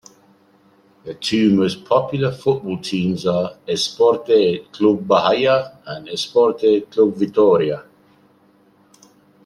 [1.03, 7.83] The two most popular football teams are Esporte Clube Bahia and Esporte Clube Vitoria.